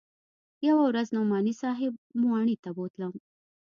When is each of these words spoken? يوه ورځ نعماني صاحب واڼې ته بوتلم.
يوه 0.67 0.83
ورځ 0.87 1.07
نعماني 1.15 1.53
صاحب 1.61 1.93
واڼې 2.29 2.55
ته 2.63 2.69
بوتلم. 2.75 3.13